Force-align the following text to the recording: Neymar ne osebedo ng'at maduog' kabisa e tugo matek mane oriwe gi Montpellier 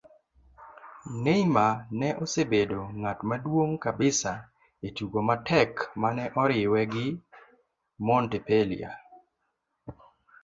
Neymar 1.23 1.75
ne 1.99 2.09
osebedo 2.23 2.81
ng'at 2.99 3.19
maduog' 3.29 3.77
kabisa 3.85 4.31
e 4.87 4.89
tugo 4.97 5.19
matek 5.27 5.71
mane 6.01 6.25
oriwe 6.41 6.81
gi 6.93 7.07
Montpellier 8.05 8.95